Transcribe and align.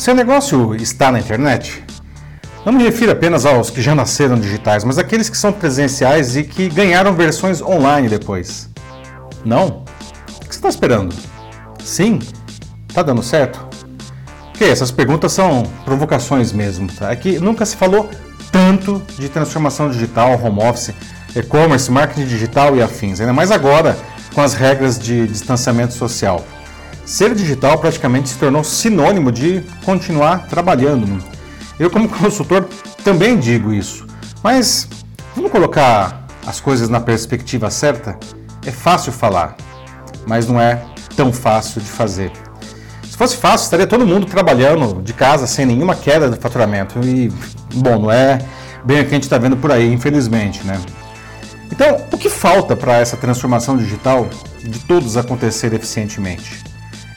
Seu 0.00 0.14
negócio 0.14 0.74
está 0.76 1.12
na 1.12 1.20
internet? 1.20 1.84
Não 2.64 2.72
me 2.72 2.82
refiro 2.82 3.12
apenas 3.12 3.44
aos 3.44 3.68
que 3.68 3.82
já 3.82 3.94
nasceram 3.94 4.40
digitais, 4.40 4.82
mas 4.82 4.96
aqueles 4.96 5.28
que 5.28 5.36
são 5.36 5.52
presenciais 5.52 6.38
e 6.38 6.42
que 6.42 6.70
ganharam 6.70 7.12
versões 7.12 7.60
online 7.60 8.08
depois. 8.08 8.70
Não? 9.44 9.66
O 9.66 10.40
que 10.40 10.46
você 10.46 10.52
está 10.52 10.70
esperando? 10.70 11.14
Sim? 11.84 12.18
Está 12.88 13.02
dando 13.02 13.22
certo? 13.22 13.60
Ok, 14.54 14.70
essas 14.70 14.90
perguntas 14.90 15.32
são 15.32 15.64
provocações 15.84 16.50
mesmo. 16.50 16.90
Tá? 16.90 17.12
É 17.12 17.16
que 17.16 17.38
nunca 17.38 17.66
se 17.66 17.76
falou 17.76 18.08
tanto 18.50 19.02
de 19.18 19.28
transformação 19.28 19.90
digital, 19.90 20.40
home 20.42 20.62
office, 20.62 20.94
e-commerce, 21.36 21.90
marketing 21.90 22.26
digital 22.26 22.74
e 22.74 22.80
afins, 22.80 23.20
ainda 23.20 23.34
mais 23.34 23.50
agora 23.50 23.94
com 24.34 24.40
as 24.40 24.54
regras 24.54 24.98
de 24.98 25.26
distanciamento 25.26 25.92
social. 25.92 26.42
Ser 27.04 27.34
digital 27.34 27.78
praticamente 27.78 28.28
se 28.28 28.38
tornou 28.38 28.62
sinônimo 28.62 29.32
de 29.32 29.62
continuar 29.84 30.46
trabalhando. 30.48 31.18
Eu, 31.78 31.90
como 31.90 32.08
consultor, 32.10 32.68
também 33.02 33.38
digo 33.38 33.72
isso. 33.72 34.06
Mas 34.42 34.88
vamos 35.34 35.50
colocar 35.50 36.26
as 36.46 36.60
coisas 36.60 36.88
na 36.88 37.00
perspectiva 37.00 37.70
certa? 37.70 38.18
É 38.64 38.70
fácil 38.70 39.12
falar, 39.12 39.56
mas 40.26 40.46
não 40.46 40.60
é 40.60 40.82
tão 41.16 41.32
fácil 41.32 41.80
de 41.80 41.88
fazer. 41.88 42.30
Se 43.04 43.16
fosse 43.16 43.36
fácil, 43.36 43.64
estaria 43.64 43.86
todo 43.86 44.06
mundo 44.06 44.26
trabalhando 44.26 45.02
de 45.02 45.12
casa 45.12 45.46
sem 45.46 45.66
nenhuma 45.66 45.94
queda 45.94 46.28
de 46.28 46.38
faturamento. 46.38 46.98
E, 47.00 47.30
bom, 47.74 47.98
não 47.98 48.10
é 48.10 48.38
bem 48.84 49.00
o 49.00 49.04
que 49.04 49.10
a 49.10 49.14
gente 49.14 49.24
está 49.24 49.38
vendo 49.38 49.56
por 49.56 49.70
aí, 49.70 49.92
infelizmente, 49.92 50.62
né? 50.64 50.80
Então, 51.70 51.98
o 52.10 52.18
que 52.18 52.28
falta 52.28 52.74
para 52.74 52.98
essa 52.98 53.16
transformação 53.16 53.76
digital 53.76 54.28
de 54.62 54.78
todos 54.80 55.16
acontecer 55.16 55.72
eficientemente? 55.72 56.64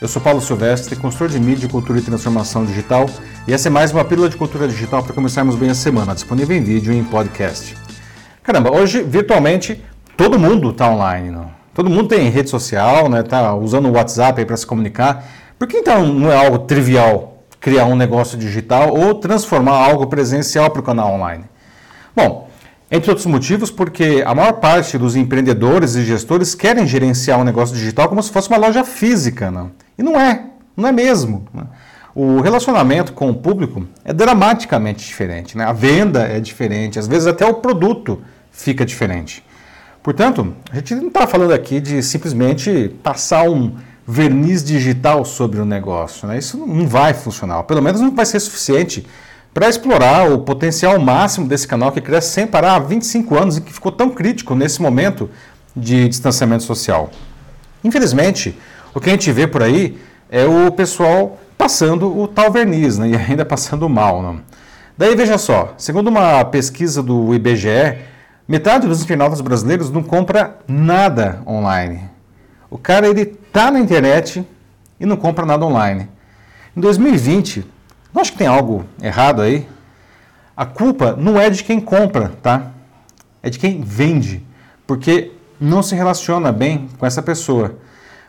Eu 0.04 0.08
sou 0.08 0.20
Paulo 0.20 0.38
Silvestre, 0.38 0.96
consultor 0.96 1.30
de 1.30 1.40
mídia, 1.40 1.66
cultura 1.66 1.98
e 1.98 2.02
transformação 2.02 2.62
digital, 2.62 3.08
e 3.48 3.54
essa 3.54 3.68
é 3.68 3.70
mais 3.70 3.90
uma 3.90 4.04
pílula 4.04 4.28
de 4.28 4.36
cultura 4.36 4.68
digital 4.68 5.02
para 5.02 5.14
começarmos 5.14 5.56
bem 5.56 5.70
a 5.70 5.74
semana, 5.74 6.14
disponível 6.14 6.54
em 6.54 6.62
vídeo 6.62 6.92
e 6.92 6.98
em 6.98 7.02
podcast. 7.02 7.74
Caramba, 8.42 8.70
hoje 8.70 9.02
virtualmente 9.02 9.82
todo 10.14 10.38
mundo 10.38 10.68
está 10.68 10.90
online, 10.90 11.30
não? 11.30 11.50
Todo 11.72 11.88
mundo 11.88 12.06
tem 12.06 12.28
rede 12.28 12.50
social, 12.50 13.08
né? 13.08 13.22
Tá 13.22 13.54
usando 13.54 13.88
o 13.88 13.92
WhatsApp 13.92 14.44
para 14.44 14.58
se 14.58 14.66
comunicar. 14.66 15.24
Por 15.58 15.66
que 15.66 15.78
então 15.78 16.06
não 16.06 16.30
é 16.30 16.36
algo 16.36 16.58
trivial 16.58 17.42
criar 17.58 17.86
um 17.86 17.96
negócio 17.96 18.36
digital 18.36 18.94
ou 18.94 19.14
transformar 19.14 19.72
algo 19.72 20.06
presencial 20.06 20.68
para 20.68 20.80
o 20.80 20.84
canal 20.84 21.14
online? 21.14 21.44
Bom, 22.14 22.50
entre 22.94 23.10
outros 23.10 23.26
motivos, 23.26 23.70
porque 23.72 24.22
a 24.24 24.34
maior 24.34 24.52
parte 24.54 24.96
dos 24.96 25.16
empreendedores 25.16 25.96
e 25.96 26.04
gestores 26.04 26.54
querem 26.54 26.86
gerenciar 26.86 27.40
um 27.40 27.44
negócio 27.44 27.74
digital 27.74 28.08
como 28.08 28.22
se 28.22 28.30
fosse 28.30 28.48
uma 28.48 28.56
loja 28.56 28.84
física, 28.84 29.50
não? 29.50 29.72
E 29.98 30.02
não 30.02 30.18
é, 30.18 30.44
não 30.76 30.88
é 30.88 30.92
mesmo. 30.92 31.44
Né? 31.52 31.64
O 32.14 32.40
relacionamento 32.40 33.12
com 33.12 33.28
o 33.30 33.34
público 33.34 33.84
é 34.04 34.12
dramaticamente 34.12 35.04
diferente. 35.04 35.58
Né? 35.58 35.64
A 35.64 35.72
venda 35.72 36.22
é 36.22 36.38
diferente, 36.38 36.96
às 36.96 37.08
vezes 37.08 37.26
até 37.26 37.44
o 37.44 37.54
produto 37.54 38.22
fica 38.52 38.86
diferente. 38.86 39.44
Portanto, 40.00 40.54
a 40.70 40.76
gente 40.76 40.94
não 40.94 41.08
está 41.08 41.26
falando 41.26 41.52
aqui 41.52 41.80
de 41.80 42.00
simplesmente 42.00 42.94
passar 43.02 43.48
um 43.50 43.74
verniz 44.06 44.62
digital 44.62 45.24
sobre 45.24 45.60
o 45.60 45.64
negócio. 45.64 46.28
Né? 46.28 46.38
Isso 46.38 46.56
não 46.56 46.86
vai 46.86 47.12
funcionar, 47.12 47.64
pelo 47.64 47.82
menos 47.82 48.00
não 48.00 48.14
vai 48.14 48.26
ser 48.26 48.38
suficiente 48.38 49.04
para 49.54 49.68
explorar 49.68 50.28
o 50.28 50.40
potencial 50.40 50.98
máximo 50.98 51.46
desse 51.46 51.66
canal 51.66 51.92
que 51.92 52.00
cresce 52.00 52.32
sem 52.32 52.44
parar 52.44 52.74
há 52.74 52.78
25 52.80 53.38
anos 53.38 53.56
e 53.56 53.60
que 53.60 53.72
ficou 53.72 53.92
tão 53.92 54.10
crítico 54.10 54.52
nesse 54.56 54.82
momento 54.82 55.30
de 55.74 56.08
distanciamento 56.08 56.64
social. 56.64 57.08
Infelizmente, 57.84 58.58
o 58.92 59.00
que 59.00 59.08
a 59.08 59.12
gente 59.12 59.30
vê 59.30 59.46
por 59.46 59.62
aí 59.62 59.96
é 60.28 60.44
o 60.44 60.72
pessoal 60.72 61.38
passando 61.56 62.18
o 62.18 62.26
tal 62.26 62.50
verniz, 62.50 62.98
né? 62.98 63.10
e 63.10 63.16
ainda 63.16 63.44
passando 63.44 63.88
mal. 63.88 64.20
Né? 64.20 64.40
Daí 64.98 65.14
veja 65.14 65.38
só, 65.38 65.72
segundo 65.78 66.08
uma 66.08 66.44
pesquisa 66.44 67.00
do 67.00 67.32
IBGE, 67.32 67.98
metade 68.48 68.88
dos 68.88 69.02
internautas 69.02 69.40
brasileiros 69.40 69.88
não 69.88 70.02
compra 70.02 70.58
nada 70.66 71.40
online. 71.46 72.10
O 72.68 72.76
cara 72.76 73.06
ele 73.06 73.24
tá 73.24 73.70
na 73.70 73.78
internet 73.78 74.44
e 74.98 75.06
não 75.06 75.16
compra 75.16 75.46
nada 75.46 75.64
online. 75.64 76.08
Em 76.76 76.80
2020, 76.80 77.64
não 78.14 78.22
acho 78.22 78.32
que 78.32 78.38
tem 78.38 78.46
algo 78.46 78.84
errado 79.02 79.42
aí. 79.42 79.66
A 80.56 80.64
culpa 80.64 81.16
não 81.18 81.38
é 81.38 81.50
de 81.50 81.64
quem 81.64 81.80
compra, 81.80 82.32
tá? 82.40 82.70
É 83.42 83.50
de 83.50 83.58
quem 83.58 83.82
vende, 83.82 84.42
porque 84.86 85.32
não 85.60 85.82
se 85.82 85.96
relaciona 85.96 86.52
bem 86.52 86.88
com 86.96 87.04
essa 87.04 87.20
pessoa. 87.20 87.76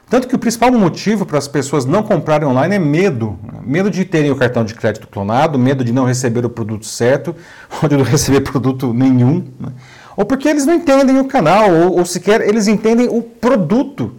Tanto 0.10 0.28
que 0.28 0.36
o 0.36 0.40
principal 0.40 0.72
motivo 0.72 1.26
para 1.26 1.38
as 1.38 1.48
pessoas 1.48 1.86
não 1.86 2.04
comprarem 2.04 2.48
online 2.48 2.76
é 2.76 2.80
medo. 2.80 3.40
Medo 3.64 3.90
de 3.90 4.06
terem 4.06 4.32
o 4.32 4.36
cartão 4.36 4.64
de 4.64 4.74
crédito 4.76 5.08
clonado, 5.08 5.58
medo 5.58 5.84
de 5.84 5.92
não 5.92 6.06
receber 6.06 6.46
o 6.46 6.50
produto 6.50 6.86
certo, 6.86 7.36
ou 7.82 7.90
de 7.90 7.98
não 7.98 8.04
receber 8.04 8.42
produto 8.42 8.94
nenhum. 8.94 9.46
Né? 9.60 9.70
Ou 10.16 10.26
porque 10.26 10.48
eles 10.48 10.66
não 10.66 10.76
entendem 10.76 11.20
o 11.20 11.26
canal, 11.26 11.72
ou, 11.72 12.00
ou 12.00 12.06
sequer 12.06 12.42
eles 12.42 12.68
entendem 12.68 13.08
o 13.10 13.22
produto 13.22 14.14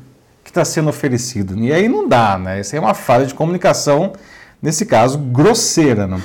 que 0.45 0.51
está 0.51 0.65
sendo 0.65 0.89
oferecido. 0.89 1.57
E 1.59 1.73
aí 1.73 1.89
não 1.89 2.09
dá, 2.09 2.37
né? 2.37 2.61
Isso 2.61 2.75
é 2.75 2.81
uma 2.81 2.95
falha 2.95 3.27
de 3.27 3.35
comunicação, 3.35 4.13
nesse 4.61 4.87
caso, 4.87 5.19
grosseira. 5.19 6.07
Né? 6.07 6.21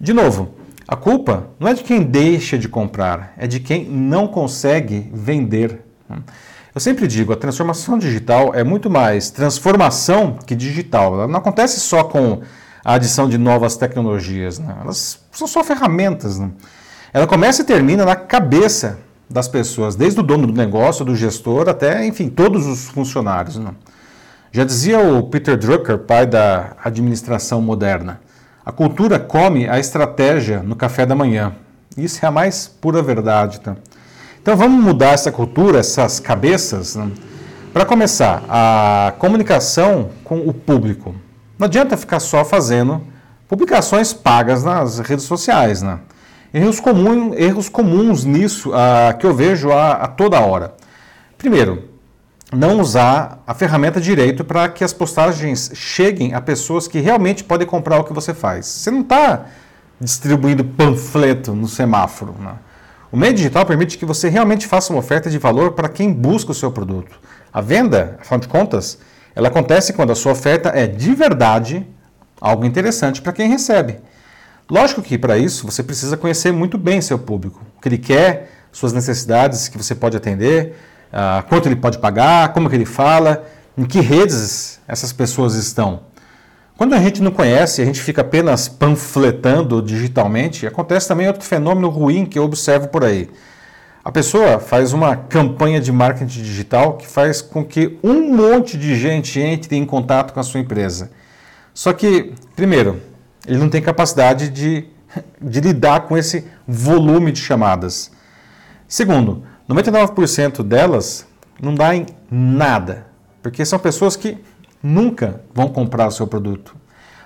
De 0.00 0.12
novo, 0.12 0.54
a 0.86 0.96
culpa 0.96 1.50
não 1.58 1.68
é 1.68 1.74
de 1.74 1.82
quem 1.82 2.02
deixa 2.02 2.58
de 2.58 2.68
comprar, 2.68 3.32
é 3.38 3.46
de 3.46 3.60
quem 3.60 3.84
não 3.84 4.26
consegue 4.26 5.10
vender. 5.12 5.84
Eu 6.74 6.80
sempre 6.80 7.06
digo, 7.06 7.32
a 7.32 7.36
transformação 7.36 7.98
digital 7.98 8.54
é 8.54 8.62
muito 8.62 8.88
mais 8.88 9.30
transformação 9.30 10.38
que 10.46 10.54
digital. 10.54 11.14
Ela 11.14 11.28
não 11.28 11.38
acontece 11.38 11.80
só 11.80 12.04
com 12.04 12.42
a 12.84 12.94
adição 12.94 13.28
de 13.28 13.36
novas 13.36 13.76
tecnologias, 13.76 14.58
né? 14.58 14.76
elas 14.80 15.20
são 15.32 15.46
só 15.46 15.62
ferramentas. 15.62 16.38
Né? 16.38 16.50
Ela 17.12 17.26
começa 17.26 17.62
e 17.62 17.64
termina 17.64 18.04
na 18.04 18.16
cabeça 18.16 18.98
das 19.28 19.46
pessoas, 19.46 19.94
desde 19.94 20.18
o 20.18 20.22
dono 20.22 20.46
do 20.46 20.52
negócio, 20.52 21.04
do 21.04 21.14
gestor, 21.14 21.68
até, 21.68 22.04
enfim, 22.04 22.28
todos 22.28 22.66
os 22.66 22.88
funcionários. 22.88 23.56
Né? 23.56 23.72
Já 24.52 24.64
dizia 24.64 24.98
o 24.98 25.22
Peter 25.22 25.56
Drucker, 25.56 25.98
pai 25.98 26.26
da 26.26 26.72
administração 26.82 27.62
moderna, 27.62 28.20
a 28.66 28.72
cultura 28.72 29.16
come 29.16 29.68
a 29.68 29.78
estratégia 29.78 30.60
no 30.60 30.74
café 30.74 31.06
da 31.06 31.14
manhã. 31.14 31.54
Isso 31.96 32.24
é 32.24 32.28
a 32.28 32.32
mais 32.32 32.66
pura 32.66 33.00
verdade. 33.00 33.60
Tá? 33.60 33.76
Então 34.42 34.56
vamos 34.56 34.82
mudar 34.82 35.12
essa 35.12 35.30
cultura, 35.30 35.78
essas 35.78 36.18
cabeças. 36.18 36.96
Né? 36.96 37.12
Para 37.72 37.84
começar, 37.84 38.42
a 38.48 39.14
comunicação 39.20 40.10
com 40.24 40.40
o 40.40 40.52
público. 40.52 41.14
Não 41.56 41.66
adianta 41.66 41.96
ficar 41.96 42.18
só 42.18 42.44
fazendo 42.44 43.00
publicações 43.46 44.12
pagas 44.12 44.64
nas 44.64 44.98
redes 44.98 45.26
sociais. 45.26 45.80
Né? 45.80 46.00
Erros, 46.52 46.80
comum, 46.80 47.32
erros 47.34 47.68
comuns 47.68 48.24
nisso 48.24 48.70
uh, 48.70 49.16
que 49.16 49.24
eu 49.24 49.32
vejo 49.32 49.70
a, 49.70 49.92
a 49.92 50.08
toda 50.08 50.40
hora. 50.40 50.74
Primeiro, 51.38 51.89
não 52.52 52.80
usar 52.80 53.42
a 53.46 53.54
ferramenta 53.54 54.00
direito 54.00 54.44
para 54.44 54.68
que 54.68 54.82
as 54.82 54.92
postagens 54.92 55.70
cheguem 55.74 56.34
a 56.34 56.40
pessoas 56.40 56.88
que 56.88 56.98
realmente 56.98 57.44
podem 57.44 57.66
comprar 57.66 57.98
o 57.98 58.04
que 58.04 58.12
você 58.12 58.34
faz. 58.34 58.66
Você 58.66 58.90
não 58.90 59.02
está 59.02 59.46
distribuindo 60.00 60.64
panfleto 60.64 61.54
no 61.54 61.68
semáforo. 61.68 62.34
Né? 62.38 62.54
O 63.12 63.16
meio 63.16 63.34
digital 63.34 63.64
permite 63.64 63.98
que 63.98 64.04
você 64.04 64.28
realmente 64.28 64.66
faça 64.66 64.92
uma 64.92 64.98
oferta 64.98 65.30
de 65.30 65.38
valor 65.38 65.72
para 65.72 65.88
quem 65.88 66.12
busca 66.12 66.50
o 66.50 66.54
seu 66.54 66.72
produto. 66.72 67.20
A 67.52 67.60
venda, 67.60 68.18
afinal 68.20 68.40
de 68.40 68.48
contas, 68.48 68.98
ela 69.34 69.48
acontece 69.48 69.92
quando 69.92 70.10
a 70.10 70.14
sua 70.14 70.32
oferta 70.32 70.70
é 70.70 70.86
de 70.86 71.14
verdade 71.14 71.86
algo 72.40 72.64
interessante 72.64 73.20
para 73.20 73.32
quem 73.32 73.48
recebe. 73.48 73.98
Lógico 74.68 75.02
que 75.02 75.18
para 75.18 75.36
isso 75.36 75.66
você 75.66 75.82
precisa 75.82 76.16
conhecer 76.16 76.52
muito 76.52 76.78
bem 76.78 77.00
seu 77.00 77.18
público, 77.18 77.60
o 77.76 77.80
que 77.80 77.88
ele 77.88 77.98
quer, 77.98 78.50
suas 78.72 78.92
necessidades 78.92 79.68
que 79.68 79.76
você 79.76 79.94
pode 79.94 80.16
atender, 80.16 80.76
uh, 81.12 81.46
quanto 81.48 81.66
ele 81.66 81.76
pode 81.76 81.98
pagar, 81.98 82.52
como 82.52 82.68
que 82.68 82.76
ele 82.76 82.84
fala, 82.84 83.44
em 83.76 83.84
que 83.84 84.00
redes 84.00 84.80
essas 84.86 85.12
pessoas 85.12 85.54
estão. 85.54 86.00
Quando 86.76 86.94
a 86.94 86.98
gente 86.98 87.22
não 87.22 87.30
conhece, 87.30 87.82
a 87.82 87.84
gente 87.84 88.00
fica 88.00 88.22
apenas 88.22 88.66
panfletando 88.66 89.82
digitalmente, 89.82 90.66
acontece 90.66 91.08
também 91.08 91.26
outro 91.26 91.44
fenômeno 91.44 91.88
ruim 91.90 92.24
que 92.24 92.38
eu 92.38 92.44
observo 92.44 92.88
por 92.88 93.04
aí. 93.04 93.28
A 94.02 94.10
pessoa 94.10 94.58
faz 94.58 94.94
uma 94.94 95.14
campanha 95.14 95.78
de 95.78 95.92
marketing 95.92 96.42
digital 96.42 96.96
que 96.96 97.06
faz 97.06 97.42
com 97.42 97.62
que 97.62 97.98
um 98.02 98.34
monte 98.34 98.78
de 98.78 98.94
gente 98.96 99.38
entre 99.38 99.76
em 99.76 99.84
contato 99.84 100.32
com 100.32 100.40
a 100.40 100.42
sua 100.42 100.58
empresa. 100.58 101.10
Só 101.74 101.92
que, 101.92 102.32
primeiro, 102.56 102.98
ele 103.46 103.58
não 103.58 103.68
tem 103.68 103.82
capacidade 103.82 104.48
de, 104.48 104.86
de 105.40 105.60
lidar 105.60 106.00
com 106.06 106.16
esse 106.16 106.46
volume 106.66 107.30
de 107.30 107.40
chamadas. 107.40 108.10
Segundo, 108.88 109.44
99% 109.70 110.62
delas 110.62 111.26
não 111.60 111.74
dá 111.74 111.94
em 111.94 112.06
nada, 112.30 113.06
porque 113.42 113.64
são 113.64 113.78
pessoas 113.78 114.16
que 114.16 114.38
nunca 114.82 115.42
vão 115.54 115.68
comprar 115.68 116.08
o 116.08 116.10
seu 116.10 116.26
produto. 116.26 116.74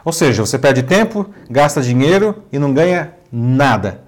Ou 0.04 0.12
seja, 0.12 0.44
você 0.44 0.58
perde 0.58 0.82
tempo, 0.82 1.26
gasta 1.48 1.80
dinheiro 1.80 2.42
e 2.52 2.58
não 2.58 2.74
ganha 2.74 3.14
nada. 3.32 4.02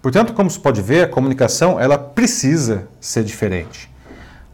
Portanto, 0.00 0.32
como 0.32 0.50
se 0.50 0.58
pode 0.58 0.80
ver, 0.80 1.04
a 1.04 1.08
comunicação 1.08 1.78
ela 1.78 1.98
precisa 1.98 2.88
ser 2.98 3.22
diferente. 3.22 3.90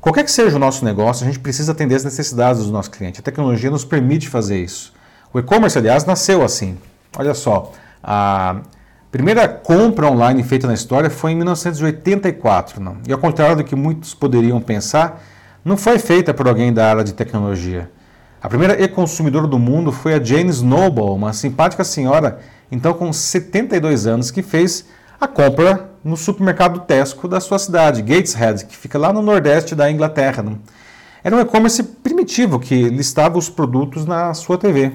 Qualquer 0.00 0.24
que 0.24 0.30
seja 0.30 0.56
o 0.56 0.58
nosso 0.58 0.84
negócio, 0.84 1.24
a 1.24 1.26
gente 1.26 1.38
precisa 1.38 1.72
atender 1.72 1.94
as 1.94 2.04
necessidades 2.04 2.64
do 2.64 2.72
nosso 2.72 2.90
cliente. 2.90 3.20
A 3.20 3.22
tecnologia 3.22 3.70
nos 3.70 3.84
permite 3.84 4.28
fazer 4.28 4.60
isso. 4.60 4.92
O 5.32 5.38
e-commerce, 5.38 5.78
aliás, 5.78 6.04
nasceu 6.04 6.42
assim. 6.42 6.78
Olha 7.16 7.34
só, 7.34 7.72
a 8.02 8.60
primeira 9.10 9.48
compra 9.48 10.06
online 10.06 10.42
feita 10.42 10.66
na 10.66 10.74
história 10.74 11.08
foi 11.08 11.32
em 11.32 11.36
1984. 11.36 12.82
Não? 12.82 12.98
E 13.06 13.12
ao 13.12 13.18
contrário 13.18 13.56
do 13.56 13.64
que 13.64 13.74
muitos 13.76 14.14
poderiam 14.14 14.60
pensar, 14.60 15.22
não 15.64 15.76
foi 15.76 15.98
feita 15.98 16.32
por 16.32 16.46
alguém 16.48 16.72
da 16.72 16.88
área 16.88 17.04
de 17.04 17.12
tecnologia. 17.12 17.90
A 18.40 18.48
primeira 18.48 18.80
e-consumidora 18.80 19.46
do 19.46 19.58
mundo 19.58 19.90
foi 19.90 20.14
a 20.14 20.22
Jane 20.22 20.50
Snowball, 20.50 21.16
uma 21.16 21.32
simpática 21.32 21.82
senhora, 21.82 22.38
então 22.70 22.94
com 22.94 23.12
72 23.12 24.06
anos, 24.06 24.30
que 24.30 24.42
fez 24.42 24.86
a 25.20 25.26
compra 25.26 25.90
no 26.04 26.16
supermercado 26.16 26.80
Tesco 26.80 27.26
da 27.26 27.40
sua 27.40 27.58
cidade, 27.58 28.02
Gateshead, 28.02 28.66
que 28.66 28.76
fica 28.76 28.98
lá 28.98 29.12
no 29.12 29.22
nordeste 29.22 29.74
da 29.74 29.90
Inglaterra. 29.90 30.44
Era 31.24 31.34
um 31.34 31.40
e-commerce 31.40 31.82
primitivo 31.82 32.60
que 32.60 32.88
listava 32.88 33.36
os 33.36 33.48
produtos 33.48 34.06
na 34.06 34.32
sua 34.34 34.56
TV. 34.56 34.92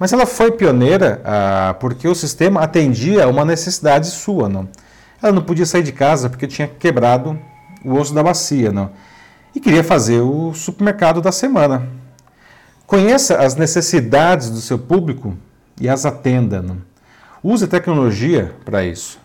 Mas 0.00 0.14
ela 0.14 0.24
foi 0.24 0.50
pioneira 0.50 1.20
ah, 1.22 1.76
porque 1.78 2.08
o 2.08 2.14
sistema 2.14 2.62
atendia 2.62 3.24
a 3.24 3.28
uma 3.28 3.44
necessidade 3.44 4.06
sua. 4.06 4.48
Não? 4.48 4.66
Ela 5.22 5.30
não 5.30 5.42
podia 5.42 5.66
sair 5.66 5.82
de 5.82 5.92
casa 5.92 6.30
porque 6.30 6.46
tinha 6.46 6.66
quebrado 6.66 7.38
o 7.84 7.94
osso 7.94 8.14
da 8.14 8.22
bacia. 8.22 8.72
Não? 8.72 8.90
E 9.54 9.60
queria 9.60 9.84
fazer 9.84 10.20
o 10.22 10.54
supermercado 10.54 11.20
da 11.20 11.30
semana. 11.30 11.86
Conheça 12.86 13.36
as 13.36 13.56
necessidades 13.56 14.48
do 14.48 14.62
seu 14.62 14.78
público 14.78 15.36
e 15.78 15.86
as 15.86 16.06
atenda. 16.06 16.62
Não? 16.62 16.78
Use 17.44 17.66
tecnologia 17.68 18.54
para 18.64 18.82
isso. 18.82 19.18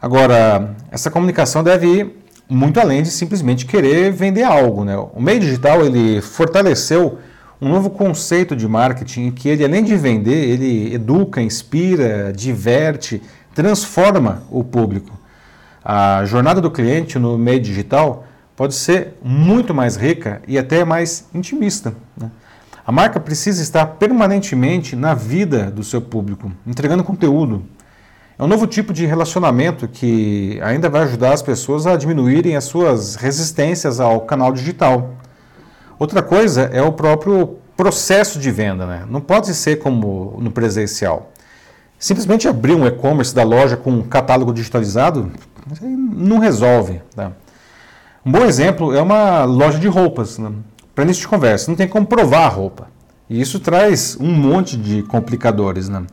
Agora, 0.00 0.76
essa 0.92 1.10
comunicação 1.10 1.64
deve 1.64 1.86
ir 1.88 2.24
muito 2.48 2.78
além 2.78 3.02
de 3.02 3.10
simplesmente 3.10 3.66
querer 3.66 4.12
vender 4.12 4.44
algo. 4.44 4.84
Né? 4.84 4.96
O 4.96 5.20
meio 5.20 5.40
digital 5.40 5.84
ele 5.84 6.20
fortaleceu 6.20 7.18
um 7.60 7.68
novo 7.68 7.90
conceito 7.90 8.54
de 8.54 8.66
marketing 8.68 9.30
que 9.30 9.48
ele, 9.48 9.64
além 9.64 9.82
de 9.82 9.96
vender, 9.96 10.48
ele 10.48 10.94
educa, 10.94 11.40
inspira, 11.40 12.32
diverte, 12.32 13.22
transforma 13.54 14.42
o 14.50 14.62
público. 14.62 15.18
A 15.84 16.24
jornada 16.24 16.60
do 16.60 16.70
cliente 16.70 17.18
no 17.18 17.38
meio 17.38 17.60
digital 17.60 18.26
pode 18.56 18.74
ser 18.74 19.14
muito 19.22 19.74
mais 19.74 19.96
rica 19.96 20.42
e 20.46 20.58
até 20.58 20.84
mais 20.84 21.28
intimista. 21.34 21.94
Né? 22.16 22.30
A 22.86 22.92
marca 22.92 23.18
precisa 23.18 23.62
estar 23.62 23.86
permanentemente 23.86 24.94
na 24.94 25.14
vida 25.14 25.70
do 25.70 25.82
seu 25.82 26.00
público, 26.00 26.52
entregando 26.66 27.02
conteúdo, 27.02 27.64
é 28.36 28.42
um 28.42 28.48
novo 28.48 28.66
tipo 28.66 28.92
de 28.92 29.06
relacionamento 29.06 29.86
que 29.86 30.58
ainda 30.60 30.88
vai 30.88 31.02
ajudar 31.02 31.32
as 31.32 31.40
pessoas 31.40 31.86
a 31.86 31.96
diminuírem 31.96 32.56
as 32.56 32.64
suas 32.64 33.14
resistências 33.14 34.00
ao 34.00 34.22
canal 34.22 34.52
digital. 34.52 35.14
Outra 35.98 36.22
coisa 36.22 36.62
é 36.72 36.82
o 36.82 36.92
próprio 36.92 37.58
processo 37.76 38.38
de 38.38 38.50
venda, 38.50 38.86
né? 38.86 39.04
Não 39.08 39.20
pode 39.20 39.54
ser 39.54 39.76
como 39.76 40.36
no 40.40 40.50
presencial. 40.50 41.32
Simplesmente 41.98 42.46
abrir 42.46 42.74
um 42.74 42.86
e-commerce 42.86 43.34
da 43.34 43.42
loja 43.42 43.76
com 43.76 43.90
um 43.90 44.02
catálogo 44.02 44.52
digitalizado 44.52 45.30
não 45.80 46.38
resolve. 46.38 47.00
Tá? 47.14 47.32
Um 48.24 48.30
bom 48.30 48.44
exemplo 48.44 48.94
é 48.94 49.00
uma 49.00 49.44
loja 49.44 49.78
de 49.78 49.88
roupas. 49.88 50.38
Né? 50.38 50.50
Para 50.94 51.04
início 51.04 51.22
de 51.22 51.28
conversa, 51.28 51.70
não 51.70 51.76
tem 51.76 51.88
como 51.88 52.06
provar 52.06 52.44
a 52.44 52.48
roupa. 52.48 52.88
E 53.28 53.40
isso 53.40 53.58
traz 53.58 54.16
um 54.20 54.30
monte 54.30 54.76
de 54.76 55.02
complicadores. 55.04 55.88
Né? 55.88 56.04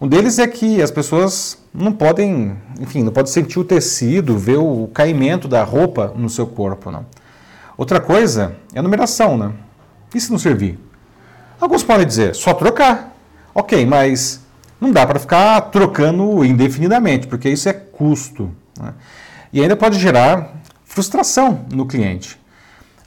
Um 0.00 0.06
deles 0.06 0.38
é 0.38 0.46
que 0.46 0.80
as 0.80 0.90
pessoas 0.90 1.58
não 1.74 1.92
podem, 1.92 2.56
enfim, 2.80 3.02
não 3.02 3.12
podem 3.12 3.32
sentir 3.32 3.58
o 3.58 3.64
tecido, 3.64 4.38
ver 4.38 4.58
o 4.58 4.88
caimento 4.94 5.48
da 5.48 5.64
roupa 5.64 6.12
no 6.14 6.30
seu 6.30 6.46
corpo. 6.46 6.90
Não. 6.90 7.04
Outra 7.78 8.00
coisa 8.00 8.56
é 8.74 8.80
a 8.80 8.82
numeração. 8.82 9.38
Né? 9.38 9.52
E 10.12 10.20
se 10.20 10.32
não 10.32 10.38
servir? 10.38 10.76
Alguns 11.60 11.84
podem 11.84 12.04
dizer, 12.04 12.34
só 12.34 12.52
trocar. 12.52 13.16
Ok, 13.54 13.86
mas 13.86 14.42
não 14.80 14.90
dá 14.90 15.06
para 15.06 15.20
ficar 15.20 15.60
trocando 15.70 16.44
indefinidamente, 16.44 17.28
porque 17.28 17.48
isso 17.48 17.68
é 17.68 17.72
custo. 17.72 18.50
Né? 18.80 18.94
E 19.52 19.62
ainda 19.62 19.76
pode 19.76 19.96
gerar 19.96 20.60
frustração 20.84 21.64
no 21.72 21.86
cliente. 21.86 22.38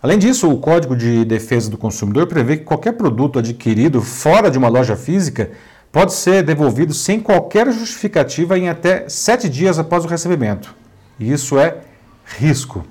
Além 0.01 0.17
disso, 0.17 0.49
o 0.49 0.57
Código 0.57 0.95
de 0.95 1.25
Defesa 1.25 1.69
do 1.69 1.77
Consumidor 1.77 2.25
prevê 2.27 2.57
que 2.57 2.63
qualquer 2.63 2.93
produto 2.93 3.39
adquirido 3.39 4.01
fora 4.01 4.49
de 4.49 4.57
uma 4.57 4.69
loja 4.69 4.95
física 4.95 5.51
pode 5.91 6.13
ser 6.13 6.43
devolvido 6.43 6.93
sem 6.93 7.19
qualquer 7.19 7.71
justificativa 7.71 8.57
em 8.57 8.69
até 8.69 9.07
sete 9.09 9.49
dias 9.49 9.77
após 9.77 10.05
o 10.05 10.07
recebimento. 10.07 10.73
E 11.19 11.31
isso 11.31 11.59
é 11.59 11.81
risco. 12.25 12.85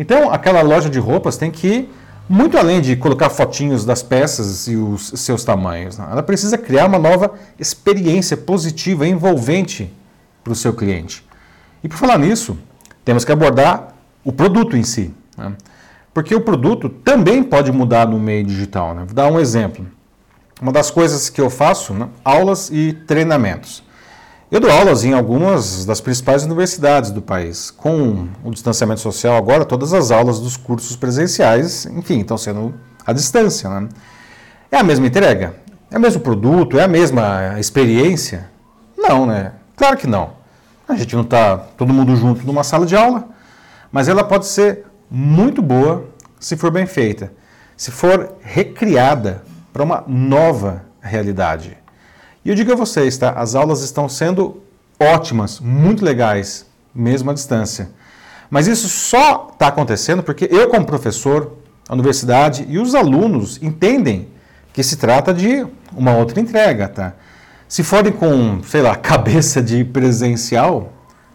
Então, 0.00 0.32
aquela 0.32 0.62
loja 0.62 0.88
de 0.88 0.98
roupas 0.98 1.36
tem 1.36 1.50
que 1.50 1.66
ir 1.66 1.92
muito 2.26 2.56
além 2.56 2.80
de 2.80 2.96
colocar 2.96 3.28
fotinhos 3.28 3.84
das 3.84 4.02
peças 4.02 4.66
e 4.66 4.74
os 4.74 5.12
seus 5.16 5.44
tamanhos. 5.44 5.98
Ela 5.98 6.22
precisa 6.22 6.56
criar 6.56 6.86
uma 6.86 6.98
nova 6.98 7.34
experiência 7.58 8.34
positiva 8.34 9.06
envolvente 9.06 9.92
para 10.42 10.54
o 10.54 10.56
seu 10.56 10.72
cliente. 10.72 11.22
E 11.84 11.88
por 11.88 11.98
falar 11.98 12.16
nisso, 12.16 12.56
temos 13.04 13.26
que 13.26 13.32
abordar 13.32 13.94
o 14.24 14.32
produto 14.32 14.74
em 14.74 14.82
si. 14.84 15.14
Né? 15.36 15.52
Porque 16.14 16.34
o 16.34 16.40
produto 16.40 16.88
também 16.88 17.42
pode 17.42 17.70
mudar 17.70 18.08
no 18.08 18.18
meio 18.18 18.42
digital. 18.42 18.94
Né? 18.94 19.02
Vou 19.04 19.14
dar 19.14 19.30
um 19.30 19.38
exemplo. 19.38 19.86
Uma 20.62 20.72
das 20.72 20.90
coisas 20.90 21.28
que 21.28 21.42
eu 21.42 21.50
faço, 21.50 21.92
né, 21.92 22.08
aulas 22.24 22.70
e 22.72 22.94
treinamentos. 23.06 23.82
Eu 24.50 24.58
dou 24.58 24.68
aulas 24.68 25.04
em 25.04 25.12
algumas 25.12 25.84
das 25.84 26.00
principais 26.00 26.42
universidades 26.42 27.12
do 27.12 27.22
país. 27.22 27.70
Com 27.70 28.26
o 28.42 28.50
distanciamento 28.50 29.00
social 29.00 29.36
agora, 29.36 29.64
todas 29.64 29.94
as 29.94 30.10
aulas 30.10 30.40
dos 30.40 30.56
cursos 30.56 30.96
presenciais, 30.96 31.86
enfim, 31.86 32.18
estão 32.18 32.36
sendo 32.36 32.74
à 33.06 33.12
distância. 33.12 33.70
Né? 33.70 33.88
É 34.68 34.78
a 34.78 34.82
mesma 34.82 35.06
entrega? 35.06 35.54
É 35.88 35.96
o 35.96 36.00
mesmo 36.00 36.20
produto? 36.20 36.80
É 36.80 36.82
a 36.82 36.88
mesma 36.88 37.60
experiência? 37.60 38.50
Não, 38.98 39.24
né? 39.24 39.52
Claro 39.76 39.96
que 39.96 40.08
não. 40.08 40.32
A 40.88 40.96
gente 40.96 41.14
não 41.14 41.22
está 41.22 41.56
todo 41.56 41.92
mundo 41.92 42.16
junto 42.16 42.44
numa 42.44 42.64
sala 42.64 42.84
de 42.84 42.96
aula, 42.96 43.28
mas 43.92 44.08
ela 44.08 44.24
pode 44.24 44.46
ser 44.46 44.84
muito 45.08 45.62
boa 45.62 46.06
se 46.40 46.56
for 46.56 46.72
bem 46.72 46.86
feita, 46.86 47.32
se 47.76 47.92
for 47.92 48.32
recriada 48.40 49.44
para 49.72 49.84
uma 49.84 50.02
nova 50.08 50.82
realidade. 51.00 51.78
E 52.44 52.48
eu 52.48 52.54
digo 52.54 52.72
a 52.72 52.76
vocês, 52.76 53.18
tá? 53.18 53.30
As 53.32 53.54
aulas 53.54 53.82
estão 53.82 54.08
sendo 54.08 54.62
ótimas, 54.98 55.60
muito 55.60 56.04
legais, 56.04 56.66
mesmo 56.94 57.30
à 57.30 57.34
distância. 57.34 57.90
Mas 58.48 58.66
isso 58.66 58.88
só 58.88 59.48
está 59.52 59.68
acontecendo 59.68 60.22
porque 60.22 60.48
eu, 60.50 60.68
como 60.68 60.84
professor, 60.84 61.56
a 61.88 61.94
universidade 61.94 62.66
e 62.68 62.78
os 62.78 62.94
alunos 62.94 63.62
entendem 63.62 64.28
que 64.72 64.82
se 64.82 64.96
trata 64.96 65.34
de 65.34 65.66
uma 65.94 66.14
outra 66.16 66.40
entrega, 66.40 66.88
tá? 66.88 67.14
Se 67.68 67.82
forem 67.82 68.12
com, 68.12 68.62
sei 68.64 68.82
lá, 68.82 68.96
cabeça 68.96 69.62
de 69.62 69.84
presencial, 69.84 70.92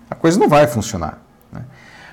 a 0.10 0.16
coisa 0.16 0.40
não 0.40 0.50
vai 0.50 0.68
funcionar. 0.68 1.22
Né? 1.52 1.62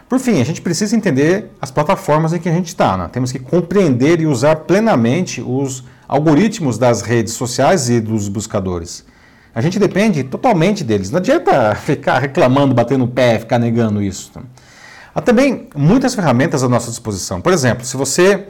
Por 0.09 0.19
fim, 0.19 0.41
a 0.41 0.45
gente 0.45 0.61
precisa 0.61 0.95
entender 0.95 1.51
as 1.61 1.71
plataformas 1.71 2.33
em 2.33 2.39
que 2.39 2.49
a 2.49 2.53
gente 2.53 2.69
está. 2.69 2.97
Né? 2.97 3.09
Temos 3.11 3.33
que 3.33 3.39
compreender 3.39 4.21
e 4.21 4.27
usar 4.27 4.57
plenamente 4.57 5.41
os 5.41 5.83
algoritmos 6.13 6.77
das 6.77 7.01
redes 7.01 7.33
sociais 7.33 7.89
e 7.89 7.99
dos 7.99 8.29
buscadores. 8.29 9.03
A 9.55 9.63
gente 9.63 9.79
depende 9.79 10.23
totalmente 10.23 10.85
deles. 10.85 11.11
Não 11.11 11.17
adianta 11.17 11.75
ficar 11.87 12.19
reclamando, 12.19 12.75
batendo 12.75 13.05
o 13.05 13.09
pé, 13.09 13.39
ficar 13.39 13.59
negando 13.59 14.03
isso. 14.03 14.31
Há 15.15 15.23
também 15.23 15.71
muitas 15.75 16.15
ferramentas 16.15 16.63
à 16.63 16.69
nossa 16.69 16.91
disposição. 16.91 17.41
Por 17.41 17.51
exemplo, 17.51 17.87
se 17.87 17.97
você 17.97 18.47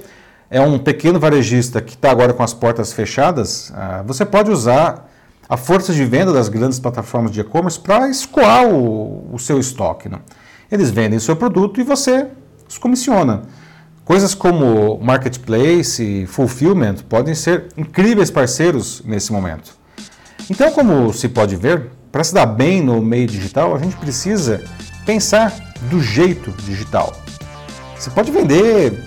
é 0.51 0.61
um 0.61 0.77
pequeno 0.77 1.21
varejista 1.21 1.81
que 1.81 1.95
está 1.95 2.11
agora 2.11 2.33
com 2.33 2.43
as 2.43 2.53
portas 2.53 2.93
fechadas, 2.93 3.73
ah, 3.77 4.03
você 4.05 4.27
pode 4.27 4.51
usar 4.51 5.09
a 5.49 5.57
força 5.57 5.93
de 5.93 6.05
venda 6.05 6.33
das 6.33 6.49
grandes 6.49 6.81
plataformas 6.81 7.31
de 7.31 7.43
e-commerce 7.43 7.79
para 7.79 8.09
escoar 8.09 8.67
o, 8.67 9.33
o 9.33 9.39
seu 9.39 9.61
estoque. 9.61 10.09
Né? 10.09 10.19
Eles 10.71 10.91
vendem 10.91 11.17
o 11.17 11.21
seu 11.21 11.37
produto 11.37 11.81
e 11.81 11.85
você 11.85 12.27
os 12.69 12.77
comissiona. 12.77 13.43
Coisas 14.05 14.35
como 14.35 14.99
marketplace 15.01 16.03
e 16.03 16.27
fulfillment 16.27 16.97
podem 17.09 17.35
ser 17.35 17.69
incríveis 17.77 18.31
parceiros 18.31 19.01
nesse 19.05 19.33
momento. 19.33 19.77
Então, 20.51 20.73
como 20.73 21.13
se 21.13 21.29
pode 21.29 21.55
ver, 21.55 21.91
para 22.11 22.25
se 22.25 22.35
dar 22.35 22.47
bem 22.47 22.83
no 22.83 23.01
meio 23.01 23.29
digital, 23.29 23.77
a 23.77 23.79
gente 23.79 23.97
precisa 23.97 24.61
pensar 25.07 25.55
do 25.89 26.01
jeito 26.01 26.51
digital. 26.65 27.13
Você 27.97 28.11
pode 28.11 28.33
vender 28.33 29.05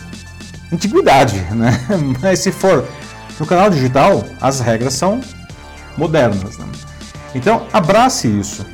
antiguidade, 0.72 1.40
né? 1.54 1.78
mas 2.22 2.40
se 2.40 2.52
for 2.52 2.88
no 3.38 3.46
canal 3.46 3.70
digital, 3.70 4.24
as 4.40 4.62
regras 4.62 4.94
são 4.94 5.20
modernas. 5.98 6.58
Né? 6.58 6.68
Então, 7.36 7.68
abrace 7.74 8.28
isso 8.28 8.66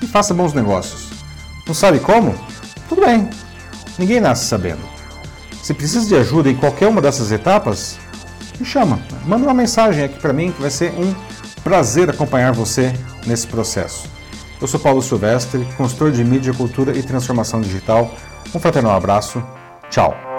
e 0.00 0.06
faça 0.06 0.32
bons 0.32 0.52
negócios. 0.52 1.10
Não 1.66 1.74
sabe 1.74 1.98
como? 1.98 2.34
Tudo 2.88 3.04
bem, 3.04 3.28
ninguém 3.98 4.20
nasce 4.20 4.44
sabendo. 4.44 4.93
Se 5.64 5.72
precisa 5.72 6.06
de 6.06 6.14
ajuda 6.14 6.50
em 6.50 6.54
qualquer 6.54 6.88
uma 6.88 7.00
dessas 7.00 7.32
etapas, 7.32 7.98
me 8.60 8.66
chama. 8.66 9.00
Manda 9.24 9.44
uma 9.44 9.54
mensagem 9.54 10.04
aqui 10.04 10.20
para 10.20 10.30
mim 10.30 10.52
que 10.52 10.60
vai 10.60 10.70
ser 10.70 10.92
um 10.92 11.14
prazer 11.62 12.10
acompanhar 12.10 12.52
você 12.52 12.92
nesse 13.26 13.46
processo. 13.46 14.06
Eu 14.60 14.66
sou 14.66 14.78
Paulo 14.78 15.00
Silvestre, 15.00 15.66
consultor 15.78 16.12
de 16.12 16.22
mídia, 16.22 16.52
cultura 16.52 16.94
e 16.94 17.02
transformação 17.02 17.62
digital. 17.62 18.14
Um 18.54 18.60
fraternal 18.60 18.94
abraço. 18.94 19.42
Tchau. 19.88 20.33